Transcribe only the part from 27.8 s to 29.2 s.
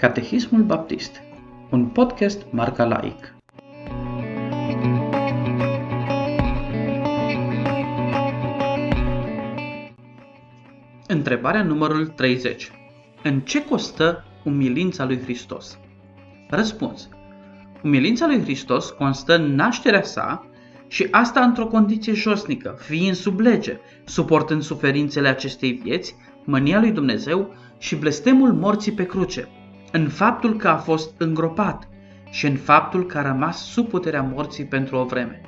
blestemul morții pe